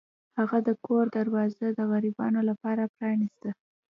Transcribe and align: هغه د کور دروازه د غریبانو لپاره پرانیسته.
هغه 0.37 0.57
د 0.67 0.69
کور 0.85 1.05
دروازه 1.17 1.67
د 1.73 1.79
غریبانو 1.91 2.41
لپاره 2.49 2.83
پرانیسته. 2.95 3.49